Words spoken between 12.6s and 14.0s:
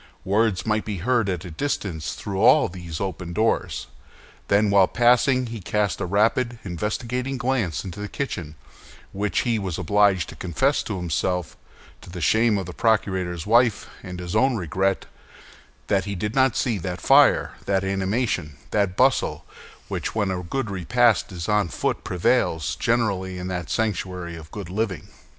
the procurator's wife